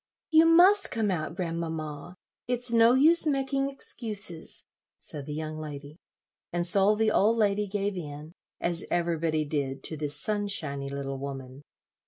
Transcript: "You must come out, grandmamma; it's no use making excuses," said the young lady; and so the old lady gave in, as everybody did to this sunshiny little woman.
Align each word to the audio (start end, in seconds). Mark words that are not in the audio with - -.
"You 0.31 0.47
must 0.47 0.89
come 0.89 1.11
out, 1.11 1.35
grandmamma; 1.35 2.15
it's 2.47 2.73
no 2.73 2.93
use 2.95 3.27
making 3.27 3.69
excuses," 3.69 4.63
said 4.97 5.27
the 5.27 5.33
young 5.35 5.59
lady; 5.59 5.97
and 6.51 6.65
so 6.65 6.95
the 6.95 7.11
old 7.11 7.37
lady 7.37 7.67
gave 7.67 7.95
in, 7.95 8.31
as 8.59 8.83
everybody 8.89 9.45
did 9.45 9.83
to 9.83 9.97
this 9.97 10.19
sunshiny 10.19 10.89
little 10.89 11.19
woman. 11.19 11.61